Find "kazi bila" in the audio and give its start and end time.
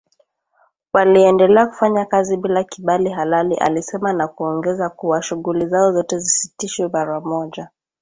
2.05-2.63